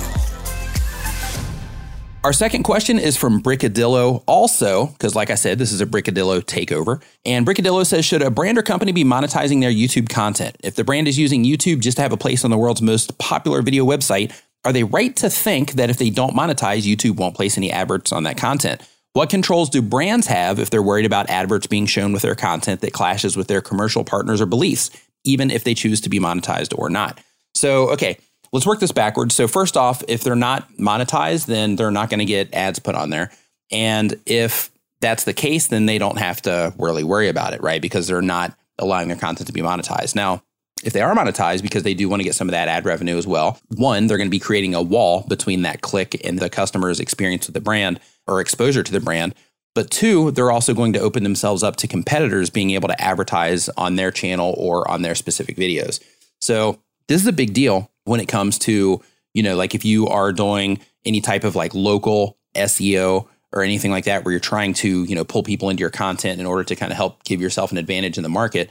Our 2.24 2.33
second 2.33 2.63
question 2.63 3.00
is 3.00 3.18
from 3.18 3.42
Brickadillo, 3.42 4.24
also, 4.27 4.86
because 4.88 5.15
like 5.15 5.30
I 5.30 5.36
said, 5.36 5.57
this 5.57 5.71
is 5.71 5.81
a 5.81 5.86
Brickadillo 5.86 6.42
takeover. 6.42 7.01
And 7.25 7.45
Brickadillo 7.45 7.86
says 7.86 8.06
Should 8.06 8.21
a 8.21 8.30
brand 8.30 8.59
or 8.59 8.62
company 8.62 8.92
be 8.92 9.03
monetizing 9.03 9.59
their 9.59 9.71
YouTube 9.71 10.07
content? 10.07 10.56
If 10.63 10.75
the 10.75 10.83
brand 10.83 11.07
is 11.07 11.18
using 11.18 11.44
YouTube 11.44 11.81
just 11.81 11.97
to 11.97 12.04
have 12.04 12.13
a 12.13 12.18
place 12.18 12.45
on 12.45 12.51
the 12.51 12.57
world's 12.57 12.81
most 12.81 13.18
popular 13.18 13.62
video 13.62 13.86
website, 13.86 14.31
are 14.63 14.71
they 14.71 14.83
right 14.83 15.15
to 15.18 15.30
think 15.30 15.74
that 15.74 15.89
if 15.89 15.97
they 15.97 16.12
don't 16.12 16.36
monetize, 16.36 16.83
YouTube 16.83 17.18
won't 17.18 17.36
place 17.36 17.57
any 17.57 17.71
adverts 17.71 18.13
on 18.13 18.24
that 18.24 18.38
content? 18.38 18.88
What 19.13 19.30
controls 19.30 19.69
do 19.69 19.81
brands 19.81 20.27
have 20.27 20.59
if 20.59 20.69
they're 20.69 20.81
worried 20.81 21.06
about 21.06 21.30
adverts 21.30 21.68
being 21.68 21.88
shown 21.88 22.13
with 22.13 22.21
their 22.21 22.36
content 22.36 22.80
that 22.81 22.94
clashes 22.94 23.36
with 23.36 23.47
their 23.47 23.59
commercial 23.59 24.06
partners 24.06 24.39
or 24.39 24.45
beliefs, 24.45 24.92
even 25.23 25.51
if 25.51 25.63
they 25.63 25.73
choose 25.73 26.01
to 26.01 26.09
be 26.09 26.19
monetized 26.19 26.77
or 26.77 26.89
not? 26.89 27.19
So, 27.53 27.89
okay, 27.91 28.18
let's 28.53 28.65
work 28.65 28.79
this 28.79 28.91
backwards. 28.91 29.35
So 29.35 29.47
first 29.47 29.77
off, 29.77 30.03
if 30.07 30.23
they're 30.23 30.35
not 30.35 30.71
monetized, 30.73 31.45
then 31.45 31.75
they're 31.75 31.91
not 31.91 32.09
going 32.09 32.19
to 32.19 32.25
get 32.25 32.53
ads 32.53 32.79
put 32.79 32.95
on 32.95 33.09
there. 33.09 33.31
And 33.71 34.19
if 34.25 34.71
that's 35.00 35.23
the 35.23 35.33
case, 35.33 35.68
then 35.68 35.85
they 35.85 35.97
don't 35.97 36.19
have 36.19 36.41
to 36.44 36.73
really 36.77 37.03
worry 37.03 37.29
about 37.29 37.53
it, 37.53 37.62
right? 37.62 37.81
Because 37.81 38.07
they're 38.07 38.21
not 38.21 38.56
allowing 38.77 39.07
their 39.07 39.18
content 39.18 39.47
to 39.47 39.53
be 39.53 39.62
monetized. 39.62 40.15
Now, 40.15 40.44
if 40.83 40.94
they 40.94 41.01
are 41.01 41.15
monetized 41.15 41.62
because 41.62 41.83
they 41.83 41.94
do 41.94 42.09
want 42.09 42.21
to 42.21 42.23
get 42.23 42.35
some 42.35 42.47
of 42.47 42.53
that 42.53 42.68
ad 42.68 42.85
revenue 42.85 43.18
as 43.18 43.27
well, 43.27 43.59
one, 43.75 44.07
they're 44.07 44.18
going 44.18 44.29
to 44.29 44.31
be 44.31 44.39
creating 44.39 44.73
a 44.73 44.81
wall 44.81 45.25
between 45.27 45.62
that 45.62 45.81
click 45.81 46.19
and 46.25 46.39
the 46.39 46.50
customer's 46.50 47.00
experience 47.00 47.47
with 47.47 47.53
the 47.53 47.62
brand 47.62 48.00
or 48.27 48.41
exposure 48.41 48.83
to 48.83 48.91
the 48.91 49.00
brand. 49.00 49.35
But 49.73 49.89
two, 49.89 50.31
they're 50.31 50.51
also 50.51 50.73
going 50.73 50.94
to 50.94 50.99
open 50.99 51.23
themselves 51.23 51.63
up 51.63 51.78
to 51.78 51.87
competitors 51.87 52.49
being 52.49 52.71
able 52.71 52.90
to 52.90 53.01
advertise 53.01 53.69
on 53.69 53.95
their 53.95 54.11
channel 54.11 54.54
or 54.57 54.90
on 54.90 55.01
their 55.01 55.16
specific 55.16 55.56
videos. 55.56 56.01
So 56.40 56.80
this 57.07 57.21
is 57.21 57.28
a 57.28 57.33
big 57.33 57.54
deal 57.54 57.90
when 58.04 58.19
it 58.19 58.28
comes 58.28 58.59
to, 58.59 59.01
you 59.33 59.44
know, 59.44 59.56
like 59.56 59.73
if 59.73 59.85
you 59.85 60.07
are 60.07 60.33
doing 60.33 60.80
any 61.06 61.21
type 61.21 61.44
of 61.44 61.56
like 61.56 61.73
local 61.73 62.37
SEO 62.56 63.28
or 63.54 63.63
anything 63.63 63.92
like 63.92 64.06
that, 64.06 64.25
where 64.25 64.31
you're 64.31 64.40
trying 64.40 64.73
to, 64.73 65.04
you 65.04 65.16
know, 65.16 65.23
pull 65.23 65.44
people 65.44 65.69
into 65.69 65.81
your 65.81 65.90
content 65.90 66.40
in 66.40 66.45
order 66.45 66.63
to 66.63 66.75
kind 66.75 66.92
of 66.92 66.97
help 66.97 67.23
give 67.23 67.42
yourself 67.42 67.71
an 67.71 67.78
advantage 67.78 68.18
in 68.18 68.23
the 68.23 68.30
market. 68.30 68.69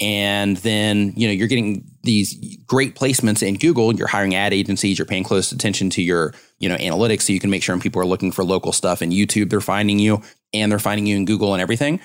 And 0.00 0.56
then, 0.58 1.12
you 1.16 1.28
know, 1.28 1.32
you're 1.32 1.48
getting 1.48 1.84
these 2.02 2.56
great 2.66 2.96
placements 2.96 3.46
in 3.46 3.56
Google, 3.56 3.94
you're 3.94 4.08
hiring 4.08 4.34
ad 4.34 4.52
agencies, 4.52 4.98
you're 4.98 5.06
paying 5.06 5.22
close 5.24 5.52
attention 5.52 5.88
to 5.90 6.02
your, 6.02 6.34
you 6.58 6.68
know, 6.68 6.76
analytics 6.76 7.22
so 7.22 7.32
you 7.32 7.40
can 7.40 7.50
make 7.50 7.62
sure 7.62 7.78
people 7.78 8.02
are 8.02 8.06
looking 8.06 8.32
for 8.32 8.44
local 8.44 8.72
stuff 8.72 9.02
in 9.02 9.10
YouTube, 9.10 9.50
they're 9.50 9.60
finding 9.60 9.98
you 9.98 10.20
and 10.52 10.70
they're 10.70 10.78
finding 10.78 11.06
you 11.06 11.16
in 11.16 11.24
Google 11.24 11.54
and 11.54 11.62
everything. 11.62 12.00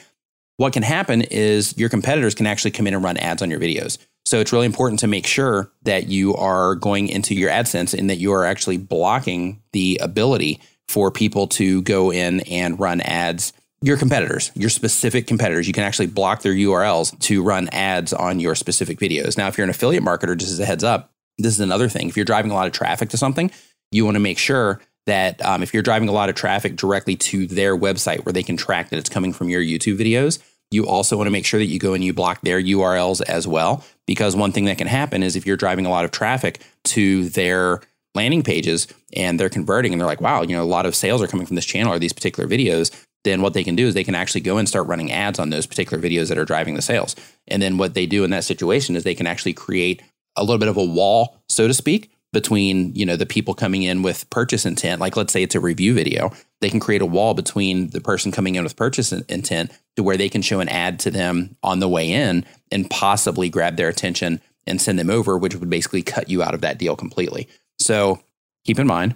What 0.57 0.73
can 0.73 0.83
happen 0.83 1.21
is 1.21 1.77
your 1.77 1.89
competitors 1.89 2.35
can 2.35 2.45
actually 2.45 2.71
come 2.71 2.85
in 2.85 2.93
and 2.93 3.03
run 3.03 3.17
ads 3.17 3.41
on 3.41 3.49
your 3.49 3.59
videos. 3.59 3.97
So 4.25 4.39
it's 4.39 4.53
really 4.53 4.65
important 4.65 4.99
to 4.99 5.07
make 5.07 5.25
sure 5.25 5.71
that 5.83 6.07
you 6.07 6.35
are 6.35 6.75
going 6.75 7.07
into 7.07 7.33
your 7.33 7.49
AdSense 7.49 7.97
and 7.97 8.09
that 8.09 8.17
you 8.17 8.33
are 8.33 8.45
actually 8.45 8.77
blocking 8.77 9.61
the 9.71 9.99
ability 10.01 10.61
for 10.87 11.11
people 11.11 11.47
to 11.47 11.81
go 11.83 12.11
in 12.11 12.41
and 12.41 12.79
run 12.79 13.01
ads. 13.01 13.53
Your 13.81 13.95
competitors, 13.95 14.51
your 14.55 14.69
specific 14.69 15.25
competitors, 15.25 15.65
you 15.65 15.73
can 15.73 15.83
actually 15.83 16.07
block 16.07 16.41
their 16.41 16.53
URLs 16.53 17.17
to 17.19 17.41
run 17.41 17.69
ads 17.69 18.11
on 18.11 18.41
your 18.41 18.53
specific 18.53 18.99
videos. 18.99 19.37
Now, 19.37 19.47
if 19.47 19.57
you're 19.57 19.63
an 19.63 19.69
affiliate 19.69 20.03
marketer, 20.03 20.37
just 20.37 20.51
as 20.51 20.59
a 20.59 20.65
heads 20.65 20.83
up, 20.83 21.11
this 21.37 21.53
is 21.53 21.61
another 21.61 21.87
thing. 21.87 22.09
If 22.09 22.17
you're 22.17 22.25
driving 22.25 22.51
a 22.51 22.55
lot 22.55 22.67
of 22.67 22.73
traffic 22.73 23.07
to 23.09 23.17
something, 23.17 23.51
you 23.91 24.03
want 24.03 24.15
to 24.15 24.19
make 24.19 24.37
sure 24.37 24.81
that 25.05 25.43
um, 25.45 25.63
if 25.63 25.73
you're 25.73 25.81
driving 25.81 26.09
a 26.09 26.11
lot 26.11 26.27
of 26.27 26.35
traffic 26.35 26.75
directly 26.75 27.15
to 27.15 27.47
their 27.47 27.75
website 27.75 28.25
where 28.25 28.33
they 28.33 28.43
can 28.43 28.57
track 28.57 28.89
that 28.89 28.99
it's 28.99 29.09
coming 29.09 29.31
from 29.31 29.47
your 29.47 29.61
YouTube 29.61 29.97
videos, 29.97 30.39
you 30.71 30.85
also 30.85 31.15
want 31.15 31.27
to 31.27 31.31
make 31.31 31.45
sure 31.45 31.59
that 31.59 31.65
you 31.65 31.79
go 31.79 31.93
and 31.93 32.03
you 32.03 32.13
block 32.13 32.41
their 32.41 32.61
URLs 32.61 33.21
as 33.29 33.47
well. 33.47 33.83
Because 34.05 34.35
one 34.35 34.51
thing 34.51 34.65
that 34.65 34.77
can 34.77 34.87
happen 34.87 35.23
is 35.23 35.37
if 35.37 35.45
you're 35.45 35.57
driving 35.57 35.85
a 35.85 35.89
lot 35.89 36.03
of 36.03 36.11
traffic 36.11 36.61
to 36.83 37.29
their 37.29 37.79
landing 38.13 38.43
pages 38.43 38.87
and 39.15 39.39
they're 39.39 39.49
converting 39.49 39.93
and 39.93 40.01
they're 40.01 40.07
like, 40.07 40.21
wow, 40.21 40.41
you 40.41 40.55
know, 40.55 40.63
a 40.63 40.65
lot 40.65 40.85
of 40.85 40.95
sales 40.95 41.21
are 41.21 41.27
coming 41.27 41.45
from 41.45 41.55
this 41.55 41.65
channel 41.65 41.93
or 41.93 41.99
these 41.99 42.13
particular 42.13 42.47
videos, 42.47 42.91
then 43.23 43.41
what 43.41 43.53
they 43.53 43.63
can 43.63 43.75
do 43.75 43.87
is 43.87 43.93
they 43.93 44.03
can 44.03 44.15
actually 44.15 44.41
go 44.41 44.57
and 44.57 44.67
start 44.67 44.87
running 44.87 45.11
ads 45.11 45.39
on 45.39 45.49
those 45.49 45.65
particular 45.65 46.01
videos 46.01 46.29
that 46.29 46.37
are 46.37 46.45
driving 46.45 46.75
the 46.75 46.81
sales. 46.81 47.15
And 47.47 47.61
then 47.61 47.77
what 47.77 47.93
they 47.93 48.05
do 48.05 48.23
in 48.23 48.31
that 48.31 48.45
situation 48.45 48.95
is 48.95 49.03
they 49.03 49.15
can 49.15 49.27
actually 49.27 49.53
create 49.53 50.01
a 50.35 50.43
little 50.43 50.57
bit 50.57 50.69
of 50.69 50.77
a 50.77 50.83
wall, 50.83 51.37
so 51.49 51.67
to 51.67 51.73
speak, 51.73 52.11
between 52.31 52.93
you 52.95 53.05
know 53.05 53.15
the 53.15 53.25
people 53.25 53.53
coming 53.53 53.83
in 53.83 54.03
with 54.03 54.29
purchase 54.29 54.65
intent 54.65 55.01
like 55.01 55.17
let's 55.17 55.33
say 55.33 55.41
it's 55.41 55.55
a 55.55 55.59
review 55.59 55.93
video 55.93 56.31
they 56.61 56.69
can 56.69 56.79
create 56.79 57.01
a 57.01 57.05
wall 57.05 57.33
between 57.33 57.89
the 57.89 58.01
person 58.01 58.31
coming 58.31 58.55
in 58.55 58.63
with 58.63 58.75
purchase 58.75 59.11
intent 59.11 59.71
to 59.95 60.03
where 60.03 60.17
they 60.17 60.29
can 60.29 60.41
show 60.41 60.59
an 60.59 60.69
ad 60.69 60.99
to 60.99 61.09
them 61.09 61.55
on 61.63 61.79
the 61.79 61.89
way 61.89 62.11
in 62.11 62.45
and 62.71 62.89
possibly 62.89 63.49
grab 63.49 63.77
their 63.77 63.89
attention 63.89 64.39
and 64.67 64.79
send 64.79 64.99
them 64.99 65.09
over 65.09 65.37
which 65.37 65.55
would 65.55 65.69
basically 65.69 66.03
cut 66.03 66.29
you 66.29 66.43
out 66.43 66.53
of 66.53 66.61
that 66.61 66.77
deal 66.77 66.95
completely 66.95 67.47
so 67.79 68.21
keep 68.63 68.77
in 68.77 68.85
mind 68.85 69.15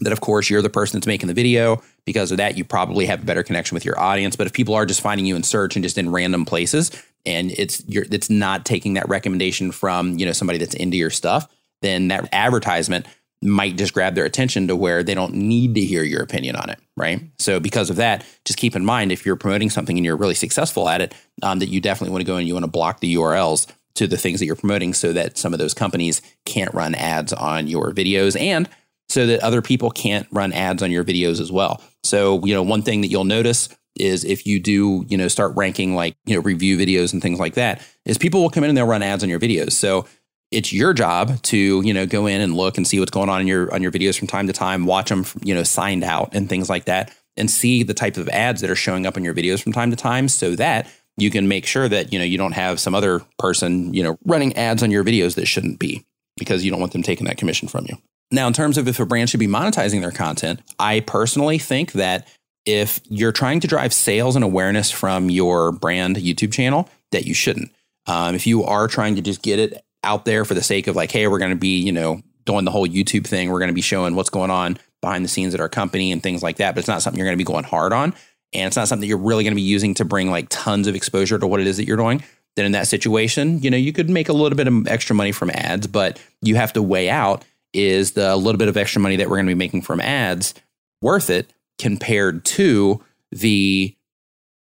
that 0.00 0.12
of 0.12 0.20
course 0.20 0.50
you're 0.50 0.62
the 0.62 0.70
person 0.70 0.98
that's 0.98 1.06
making 1.06 1.28
the 1.28 1.34
video. 1.34 1.82
Because 2.04 2.30
of 2.30 2.36
that 2.36 2.58
you 2.58 2.64
probably 2.64 3.06
have 3.06 3.22
a 3.22 3.24
better 3.24 3.42
connection 3.42 3.74
with 3.74 3.84
your 3.84 3.98
audience. 3.98 4.36
But 4.36 4.46
if 4.46 4.52
people 4.52 4.74
are 4.74 4.84
just 4.84 5.00
finding 5.00 5.24
you 5.24 5.36
in 5.36 5.42
search 5.42 5.76
and 5.76 5.82
just 5.82 5.96
in 5.96 6.10
random 6.10 6.44
places 6.44 6.90
and 7.24 7.50
it's 7.52 7.82
you're 7.86 8.04
it's 8.10 8.30
not 8.30 8.64
taking 8.64 8.94
that 8.94 9.08
recommendation 9.08 9.72
from 9.72 10.18
you 10.18 10.26
know 10.26 10.32
somebody 10.32 10.58
that's 10.58 10.74
into 10.74 10.96
your 10.96 11.10
stuff 11.10 11.48
then 11.80 12.08
that 12.08 12.28
advertisement 12.32 13.06
might 13.42 13.76
just 13.76 13.92
grab 13.92 14.14
their 14.14 14.24
attention 14.24 14.68
to 14.68 14.74
where 14.74 15.02
they 15.02 15.14
don't 15.14 15.34
need 15.34 15.74
to 15.74 15.82
hear 15.82 16.02
your 16.02 16.22
opinion 16.22 16.56
on 16.56 16.70
it, 16.70 16.78
right? 16.96 17.20
So 17.38 17.60
because 17.60 17.90
of 17.90 17.96
that, 17.96 18.24
just 18.46 18.58
keep 18.58 18.74
in 18.74 18.86
mind 18.86 19.12
if 19.12 19.26
you're 19.26 19.36
promoting 19.36 19.68
something 19.68 19.98
and 19.98 20.04
you're 20.04 20.16
really 20.16 20.34
successful 20.34 20.88
at 20.88 21.02
it, 21.02 21.14
um, 21.42 21.58
that 21.58 21.68
you 21.68 21.80
definitely 21.80 22.12
want 22.12 22.22
to 22.22 22.26
go 22.26 22.36
and 22.36 22.48
you 22.48 22.54
want 22.54 22.64
to 22.64 22.70
block 22.70 23.00
the 23.00 23.14
URLs 23.16 23.66
to 23.96 24.06
the 24.06 24.16
things 24.16 24.40
that 24.40 24.46
you're 24.46 24.56
promoting 24.56 24.94
so 24.94 25.12
that 25.12 25.36
some 25.36 25.52
of 25.52 25.58
those 25.58 25.74
companies 25.74 26.22
can't 26.46 26.72
run 26.72 26.94
ads 26.94 27.34
on 27.34 27.66
your 27.66 27.92
videos. 27.92 28.40
And 28.40 28.68
so 29.08 29.26
that 29.26 29.40
other 29.40 29.62
people 29.62 29.90
can't 29.90 30.26
run 30.30 30.52
ads 30.52 30.82
on 30.82 30.90
your 30.90 31.04
videos 31.04 31.40
as 31.40 31.52
well. 31.52 31.82
So, 32.02 32.44
you 32.44 32.54
know, 32.54 32.62
one 32.62 32.82
thing 32.82 33.00
that 33.02 33.08
you'll 33.08 33.24
notice 33.24 33.68
is 33.96 34.24
if 34.24 34.46
you 34.46 34.58
do, 34.58 35.04
you 35.08 35.16
know, 35.16 35.28
start 35.28 35.54
ranking 35.54 35.94
like, 35.94 36.16
you 36.26 36.34
know, 36.34 36.42
review 36.42 36.76
videos 36.76 37.12
and 37.12 37.22
things 37.22 37.38
like 37.38 37.54
that, 37.54 37.86
is 38.04 38.18
people 38.18 38.42
will 38.42 38.50
come 38.50 38.64
in 38.64 38.70
and 38.70 38.76
they'll 38.76 38.86
run 38.86 39.02
ads 39.02 39.22
on 39.22 39.28
your 39.28 39.38
videos. 39.40 39.72
So 39.72 40.06
it's 40.54 40.72
your 40.72 40.92
job 40.92 41.42
to 41.42 41.82
you 41.82 41.92
know 41.92 42.06
go 42.06 42.26
in 42.26 42.40
and 42.40 42.54
look 42.54 42.76
and 42.76 42.86
see 42.86 43.00
what's 43.00 43.10
going 43.10 43.28
on 43.28 43.40
in 43.40 43.46
your 43.46 43.72
on 43.74 43.82
your 43.82 43.92
videos 43.92 44.18
from 44.18 44.28
time 44.28 44.46
to 44.46 44.52
time 44.52 44.86
watch 44.86 45.08
them 45.08 45.24
you 45.42 45.54
know 45.54 45.62
signed 45.62 46.04
out 46.04 46.34
and 46.34 46.48
things 46.48 46.70
like 46.70 46.84
that 46.84 47.12
and 47.36 47.50
see 47.50 47.82
the 47.82 47.94
type 47.94 48.16
of 48.16 48.28
ads 48.28 48.60
that 48.60 48.70
are 48.70 48.76
showing 48.76 49.06
up 49.06 49.16
in 49.16 49.24
your 49.24 49.34
videos 49.34 49.62
from 49.62 49.72
time 49.72 49.90
to 49.90 49.96
time 49.96 50.28
so 50.28 50.54
that 50.54 50.88
you 51.16 51.30
can 51.30 51.48
make 51.48 51.66
sure 51.66 51.88
that 51.88 52.12
you 52.12 52.18
know 52.18 52.24
you 52.24 52.38
don't 52.38 52.52
have 52.52 52.78
some 52.78 52.94
other 52.94 53.20
person 53.38 53.92
you 53.92 54.02
know 54.02 54.16
running 54.24 54.54
ads 54.56 54.82
on 54.82 54.90
your 54.90 55.04
videos 55.04 55.34
that 55.34 55.46
shouldn't 55.46 55.78
be 55.78 56.04
because 56.36 56.64
you 56.64 56.70
don't 56.70 56.80
want 56.80 56.92
them 56.92 57.02
taking 57.02 57.26
that 57.26 57.38
commission 57.38 57.68
from 57.68 57.86
you 57.88 57.96
now 58.30 58.46
in 58.46 58.52
terms 58.52 58.78
of 58.78 58.88
if 58.88 59.00
a 59.00 59.06
brand 59.06 59.30
should 59.30 59.40
be 59.40 59.46
monetizing 59.46 60.00
their 60.00 60.12
content 60.12 60.60
i 60.78 61.00
personally 61.00 61.58
think 61.58 61.92
that 61.92 62.28
if 62.64 63.00
you're 63.08 63.32
trying 63.32 63.60
to 63.60 63.66
drive 63.66 63.92
sales 63.92 64.36
and 64.36 64.44
awareness 64.44 64.90
from 64.90 65.30
your 65.30 65.72
brand 65.72 66.16
youtube 66.16 66.52
channel 66.52 66.88
that 67.12 67.26
you 67.26 67.34
shouldn't 67.34 67.70
um, 68.06 68.34
if 68.34 68.46
you 68.46 68.64
are 68.64 68.88
trying 68.88 69.16
to 69.16 69.22
just 69.22 69.42
get 69.42 69.58
it 69.58 69.82
out 70.04 70.24
there 70.24 70.44
for 70.44 70.54
the 70.54 70.62
sake 70.62 70.86
of 70.86 70.94
like, 70.94 71.10
hey, 71.10 71.26
we're 71.26 71.38
going 71.38 71.50
to 71.50 71.56
be, 71.56 71.78
you 71.78 71.92
know, 71.92 72.20
doing 72.44 72.64
the 72.64 72.70
whole 72.70 72.86
YouTube 72.86 73.26
thing. 73.26 73.50
We're 73.50 73.58
going 73.58 73.68
to 73.68 73.74
be 73.74 73.80
showing 73.80 74.14
what's 74.14 74.30
going 74.30 74.50
on 74.50 74.78
behind 75.00 75.24
the 75.24 75.28
scenes 75.28 75.54
at 75.54 75.60
our 75.60 75.68
company 75.68 76.12
and 76.12 76.22
things 76.22 76.42
like 76.42 76.56
that. 76.56 76.74
But 76.74 76.80
it's 76.80 76.88
not 76.88 77.02
something 77.02 77.18
you're 77.18 77.26
going 77.26 77.38
to 77.38 77.44
be 77.44 77.50
going 77.50 77.64
hard 77.64 77.92
on. 77.92 78.14
And 78.52 78.66
it's 78.66 78.76
not 78.76 78.86
something 78.86 79.08
you're 79.08 79.18
really 79.18 79.42
going 79.42 79.52
to 79.52 79.56
be 79.56 79.62
using 79.62 79.94
to 79.94 80.04
bring 80.04 80.30
like 80.30 80.46
tons 80.50 80.86
of 80.86 80.94
exposure 80.94 81.38
to 81.38 81.46
what 81.46 81.60
it 81.60 81.66
is 81.66 81.78
that 81.78 81.86
you're 81.86 81.96
doing. 81.96 82.22
Then 82.56 82.66
in 82.66 82.72
that 82.72 82.86
situation, 82.86 83.60
you 83.60 83.70
know, 83.70 83.76
you 83.76 83.92
could 83.92 84.08
make 84.08 84.28
a 84.28 84.32
little 84.32 84.56
bit 84.56 84.68
of 84.68 84.86
extra 84.86 85.14
money 85.14 85.32
from 85.32 85.50
ads, 85.50 85.86
but 85.86 86.20
you 86.40 86.56
have 86.56 86.72
to 86.74 86.82
weigh 86.82 87.10
out 87.10 87.44
is 87.72 88.12
the 88.12 88.36
little 88.36 88.58
bit 88.58 88.68
of 88.68 88.76
extra 88.76 89.02
money 89.02 89.16
that 89.16 89.28
we're 89.28 89.36
going 89.36 89.46
to 89.46 89.50
be 89.50 89.58
making 89.58 89.82
from 89.82 90.00
ads 90.00 90.54
worth 91.02 91.28
it 91.28 91.52
compared 91.78 92.44
to 92.44 93.02
the 93.32 93.94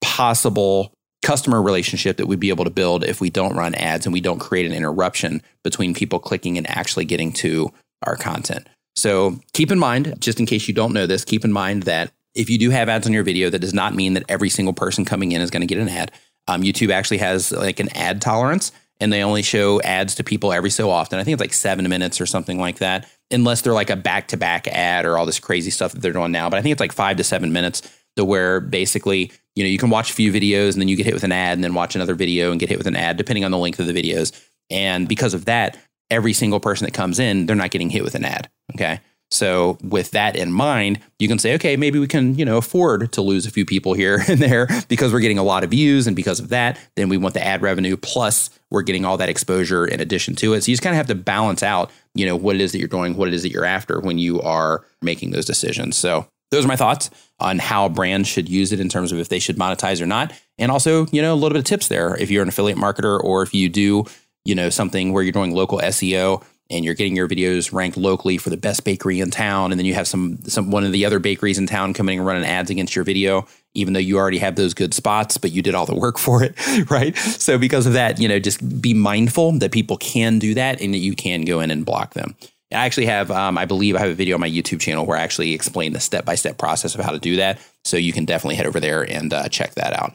possible 0.02 0.94
customer 1.24 1.62
relationship 1.62 2.18
that 2.18 2.28
we'd 2.28 2.40
be 2.40 2.50
able 2.50 2.66
to 2.66 2.70
build 2.70 3.04
if 3.04 3.20
we 3.22 3.30
don't 3.30 3.56
run 3.56 3.74
ads 3.76 4.06
and 4.06 4.14
we 4.14 4.22
don't 4.22 4.40
create 4.40 4.66
an 4.66 4.74
interruption 4.74 5.42
between 5.64 5.94
people 5.94 6.20
clicking 6.20 6.58
and 6.58 6.70
actually 6.70 7.06
getting 7.06 7.32
to 7.32 7.72
our 8.06 8.16
content. 8.16 8.68
So 8.96 9.40
keep 9.54 9.72
in 9.72 9.80
mind, 9.80 10.16
just 10.20 10.40
in 10.40 10.46
case 10.46 10.68
you 10.68 10.74
don't 10.74 10.94
know 10.94 11.08
this, 11.08 11.26
keep 11.26 11.46
in 11.46 11.52
mind 11.52 11.84
that 11.84 12.12
if 12.36 12.50
you 12.50 12.58
do 12.58 12.70
have 12.70 12.88
ads 12.90 13.08
on 13.08 13.14
your 13.14 13.24
video, 13.24 13.50
that 13.50 13.60
does 13.60 13.74
not 13.74 13.96
mean 13.96 14.14
that 14.14 14.26
every 14.30 14.50
single 14.50 14.74
person 14.74 15.06
coming 15.06 15.32
in 15.32 15.42
is 15.42 15.50
going 15.50 15.62
to 15.62 15.68
get 15.68 15.80
an 15.80 15.90
ad. 15.90 16.12
Um, 16.48 16.62
YouTube 16.62 16.92
actually 16.92 17.18
has 17.18 17.52
like 17.52 17.80
an 17.80 17.90
ad 17.96 18.22
tolerance 18.22 18.72
and 19.00 19.14
they 19.14 19.24
only 19.24 19.44
show 19.44 19.82
ads 19.82 20.16
to 20.16 20.24
people 20.24 20.52
every 20.52 20.70
so 20.70 20.90
often. 20.90 21.20
I 21.20 21.24
think 21.24 21.34
it's 21.34 21.42
like 21.42 21.54
seven 21.54 21.88
minutes 21.88 22.20
or 22.20 22.26
something 22.26 22.60
like 22.60 22.80
that, 22.80 23.08
unless 23.30 23.62
they're 23.62 23.74
like 23.74 23.90
a 23.90 23.96
back 23.96 24.30
to 24.30 24.38
back 24.38 24.68
ad 24.68 25.06
or 25.06 25.18
all 25.18 25.26
this 25.26 25.40
crazy 25.40 25.70
stuff 25.70 25.92
that 25.92 26.02
they're 26.02 26.14
doing 26.14 26.32
now. 26.32 26.50
But 26.50 26.58
I 26.58 26.62
think 26.62 26.72
it's 26.72 26.80
like 26.80 26.94
five 26.94 27.18
to 27.18 27.24
seven 27.24 27.54
minutes 27.54 27.82
to 28.18 28.26
where 28.26 28.60
basically 28.60 29.32
you 29.56 29.64
know 29.64 29.70
you 29.70 29.78
can 29.78 29.90
watch 29.90 30.12
a 30.12 30.14
few 30.14 30.32
videos 30.34 30.74
and 30.74 30.82
then 30.82 30.88
you 30.88 30.98
get 30.98 31.06
hit 31.06 31.14
with 31.14 31.24
an 31.24 31.32
ad 31.32 31.58
and 31.58 31.64
then 31.64 31.74
watch 31.74 31.96
another 31.96 32.16
video 32.16 32.52
and 32.52 32.60
get 32.60 32.70
hit 32.70 32.78
with 32.78 32.88
an 32.88 32.96
ad 32.96 33.16
depending 33.16 33.46
on 33.46 33.52
the 33.52 33.58
length 33.58 33.80
of 33.80 33.88
the 33.88 33.94
videos 33.94 34.38
and 34.70 35.08
because 35.08 35.34
of 35.34 35.46
that 35.46 35.78
every 36.10 36.34
single 36.34 36.60
person 36.60 36.86
that 36.86 36.94
comes 36.94 37.20
in 37.20 37.46
they're 37.46 37.56
not 37.56 37.72
getting 37.72 37.90
hit 37.90 38.04
with 38.04 38.16
an 38.16 38.26
ad 38.26 38.50
okay 38.76 39.00
so 39.30 39.78
with 39.82 40.12
that 40.12 40.36
in 40.36 40.52
mind 40.52 41.00
you 41.20 41.28
can 41.28 41.40
say 41.40 41.54
okay 41.56 41.76
maybe 41.76 42.00
we 42.00 42.08
can 42.08 42.38
you 42.38 42.46
know 42.46 42.58
afford 42.58 43.12
to 43.12 43.22
lose 43.22 43.46
a 43.46 43.52
few 43.52 43.66
people 43.66 43.94
here 43.94 44.24
and 44.28 44.40
there 44.40 44.68
because 44.88 45.12
we're 45.12 45.20
getting 45.20 45.38
a 45.38 45.44
lot 45.44 45.64
of 45.64 45.72
views 45.72 46.08
and 46.08 46.16
because 46.16 46.40
of 46.40 46.50
that 46.50 46.80
then 46.96 47.10
we 47.10 47.18
want 47.18 47.34
the 47.34 47.46
ad 47.46 47.62
revenue 47.62 47.98
plus 47.98 48.50
we're 48.70 48.82
getting 48.82 49.06
all 49.06 49.18
that 49.18 49.30
exposure 49.30 49.86
in 49.86 50.00
addition 50.02 50.36
to 50.36 50.54
it. 50.54 50.62
So 50.62 50.70
you 50.70 50.74
just 50.74 50.84
kind 50.84 50.94
of 50.94 50.98
have 50.98 51.08
to 51.08 51.16
balance 51.16 51.64
out 51.64 51.92
you 52.14 52.26
know 52.26 52.36
what 52.36 52.56
it 52.56 52.62
is 52.62 52.72
that 52.72 52.80
you're 52.80 52.88
doing 52.88 53.16
what 53.16 53.28
it 53.28 53.34
is 53.34 53.44
that 53.44 53.52
you're 53.52 53.66
after 53.66 54.00
when 54.00 54.18
you 54.18 54.42
are 54.42 54.84
making 55.02 55.32
those 55.32 55.46
decisions. 55.46 55.98
So 55.98 56.28
those 56.52 56.66
are 56.66 56.68
my 56.68 56.76
thoughts 56.76 57.10
on 57.40 57.60
how 57.60 57.90
brands 57.90 58.28
should 58.28 58.50
use 58.50 58.72
it 58.72 58.80
in 58.80 58.90
terms 58.90 59.12
of 59.12 59.20
if 59.20 59.30
they 59.30 59.40
should 59.40 59.58
monetize 59.58 60.02
or 60.02 60.06
not. 60.06 60.34
And 60.58 60.72
also, 60.72 61.06
you 61.08 61.22
know, 61.22 61.34
a 61.34 61.36
little 61.36 61.50
bit 61.50 61.60
of 61.60 61.66
tips 61.66 61.90
there. 61.90 62.16
If 62.16 62.32
you're 62.32 62.42
an 62.42 62.50
affiliate 62.50 62.78
marketer 62.78 63.22
or 63.22 63.44
if 63.44 63.54
you 63.54 63.70
do, 63.70 64.06
you 64.46 64.56
know, 64.56 64.70
something 64.70 65.12
where 65.12 65.24
you're 65.24 65.34
doing 65.34 65.54
local 65.54 65.80
SEO 65.80 66.44
and 66.70 66.84
you're 66.84 66.94
getting 66.94 67.16
your 67.16 67.28
videos 67.28 67.74
ranked 67.74 67.98
locally 67.98 68.38
for 68.38 68.50
the 68.50 68.58
best 68.58 68.84
bakery 68.84 69.20
in 69.20 69.32
town 69.32 69.72
and 69.72 69.80
then 69.80 69.86
you 69.86 69.94
have 69.94 70.08
some 70.08 70.38
some 70.44 70.72
one 70.72 70.84
of 70.84 70.92
the 70.92 71.06
other 71.06 71.20
bakeries 71.20 71.58
in 71.58 71.68
town 71.68 71.94
coming 71.94 72.20
and 72.20 72.28
running 72.28 72.46
ads 72.46 72.70
against 72.70 72.96
your 72.96 73.06
video 73.06 73.48
even 73.74 73.94
though 73.94 74.00
you 74.00 74.18
already 74.18 74.38
have 74.38 74.56
those 74.56 74.74
good 74.74 74.94
spots 74.94 75.38
but 75.38 75.52
you 75.52 75.62
did 75.62 75.76
all 75.76 75.86
the 75.86 75.96
work 75.96 76.18
for 76.20 76.44
it 76.44 76.56
right 76.90 77.16
so 77.18 77.58
because 77.58 77.86
of 77.86 77.94
that 77.94 78.20
you 78.20 78.28
know 78.28 78.40
just 78.40 78.82
be 78.82 78.94
mindful 78.94 79.52
that 79.54 79.72
people 79.72 79.98
can 79.98 80.40
do 80.40 80.54
that 80.54 80.82
and 80.82 80.94
that 80.94 81.00
you 81.00 81.16
can 81.16 81.42
go 81.42 81.60
in 81.60 81.72
and 81.72 81.86
block 81.86 82.14
them 82.14 82.36
I 82.72 82.86
actually 82.86 83.06
have, 83.06 83.32
um, 83.32 83.58
I 83.58 83.64
believe 83.64 83.96
I 83.96 84.00
have 84.00 84.10
a 84.10 84.14
video 84.14 84.36
on 84.36 84.42
my 84.42 84.50
YouTube 84.50 84.82
channel 84.82 85.06
where 85.06 85.18
I 85.18 85.22
actually 85.22 85.54
explain 85.54 85.94
the 85.94 86.02
step 86.02 86.26
by 86.26 86.36
step 86.36 86.58
process 86.58 86.96
of 86.96 87.02
how 87.02 87.12
to 87.12 87.20
do 87.20 87.38
that. 87.38 87.60
So 87.86 87.96
you 87.96 88.12
can 88.12 88.26
definitely 88.26 88.56
head 88.56 88.66
over 88.66 88.82
there 88.82 89.04
and 89.10 89.32
uh, 89.32 89.48
check 89.48 89.76
that 89.76 89.94
out. 89.94 90.14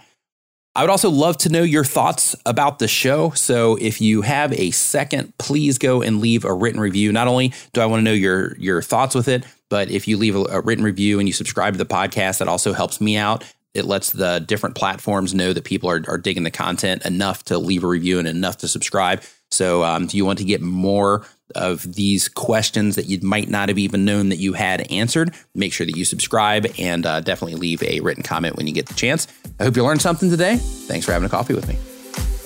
I 0.75 0.83
would 0.83 0.91
also 0.91 1.11
love 1.11 1.37
to 1.39 1.51
know 1.51 1.63
your 1.63 1.85
thoughts 1.85 2.35
about 2.47 2.79
the 2.79 2.89
show. 2.89 3.31
So 3.31 3.77
if 3.77 4.01
you 4.01 4.23
have 4.23 4.53
a 4.55 4.71
second, 4.71 5.37
please 5.39 5.77
go 5.77 6.01
and 6.01 6.21
leave 6.21 6.47
a 6.47 6.53
written 6.53 6.81
review. 6.81 7.13
Not 7.13 7.29
only 7.29 7.53
do 7.75 7.83
I 7.83 7.87
want 7.87 8.01
to 8.01 8.05
know 8.05 8.13
your 8.13 8.57
your 8.57 8.81
thoughts 8.81 9.15
with 9.15 9.29
it, 9.29 9.45
but 9.69 9.91
if 9.91 10.09
you 10.09 10.17
leave 10.17 10.35
a, 10.35 10.45
a 10.45 10.61
written 10.61 10.85
review 10.85 11.19
and 11.19 11.29
you 11.29 11.33
subscribe 11.35 11.75
to 11.75 11.79
the 11.79 11.85
podcast, 11.85 12.39
that 12.39 12.49
also 12.49 12.73
helps 12.73 13.01
me 13.01 13.17
out. 13.17 13.45
It 13.75 13.85
lets 13.85 14.11
the 14.11 14.39
different 14.41 14.75
platforms 14.75 15.35
know 15.35 15.53
that 15.53 15.65
people 15.65 15.91
are, 15.91 16.03
are 16.09 16.19
digging 16.19 16.43
the 16.43 16.51
content 16.51 17.05
enough 17.05 17.43
to 17.45 17.59
leave 17.59 17.85
a 17.85 17.89
review 17.89 18.19
and 18.19 18.29
enough 18.29 18.59
to 18.59 18.69
subscribe. 18.69 19.23
So, 19.51 19.83
um, 19.85 20.07
do 20.07 20.17
you 20.17 20.25
want 20.25 20.39
to 20.39 20.45
get 20.45 20.63
more 20.63 21.27
of 21.55 21.95
these 21.95 22.29
questions 22.29 22.97
that 22.97 23.07
you 23.07 23.19
might 23.23 23.49
not 23.49 23.69
have 23.69 23.79
even 23.79 24.05
known 24.05 24.29
that 24.31 24.37
you 24.37 24.53
had 24.53 24.91
answered, 24.91 25.35
make 25.55 25.73
sure 25.73 25.87
that 25.87 25.97
you 25.97 26.05
subscribe 26.05 26.67
and 26.79 27.07
uh, 27.07 27.21
definitely 27.21 27.57
leave 27.57 27.83
a 27.83 28.01
written 28.01 28.23
comment 28.23 28.57
when 28.57 28.67
you 28.67 28.73
get 28.73 28.87
the 28.87 28.95
chance. 28.95 29.27
I 29.59 29.65
hope 29.65 29.77
you 29.77 29.85
learned 29.85 30.03
something 30.03 30.31
today. 30.31 30.57
Thanks 30.57 31.07
for 31.07 31.13
having 31.13 31.27
a 31.27 31.31
coffee 31.31 31.55
with 31.55 31.69
me. 31.69 31.77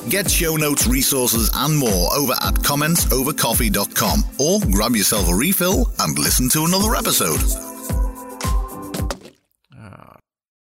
Get 0.08 0.30
show 0.30 0.56
notes, 0.56 0.86
resources, 0.86 1.50
and 1.54 1.76
more 1.76 2.14
over 2.14 2.32
at 2.34 2.54
commentsovercoffee.com 2.54 4.24
or 4.38 4.60
grab 4.70 4.94
yourself 4.94 5.28
a 5.28 5.34
refill 5.34 5.90
and 5.98 6.18
listen 6.18 6.48
to 6.50 6.64
another 6.64 6.94
episode. 6.94 7.75